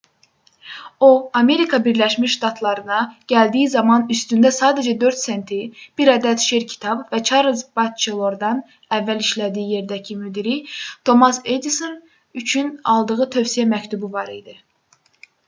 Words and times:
o 1.07 1.29
amerika 1.41 1.79
birləşmiş 1.87 2.35
ştatlarına 2.37 2.95
gəldiyi 3.33 3.65
zaman 3.73 4.05
üstündə 4.15 4.51
sadəcə 4.55 4.93
4 5.03 5.19
senti 5.25 5.59
bir 6.01 6.09
ədəd 6.13 6.41
şer 6.45 6.65
kitabı 6.71 7.05
və 7.11 7.19
çarlz 7.31 7.61
batçelordan 7.81 8.61
əvvəl 8.99 9.21
işlədiyi 9.27 9.69
yerdəki 9.77 10.17
müdiri 10.23 10.55
tomas 11.11 11.41
edison 11.57 11.93
üçün 12.43 12.73
aldığı 12.95 13.29
tövsiyə 13.37 13.67
məktubu 13.75 14.11
var 14.17 14.33
idi 14.39 14.57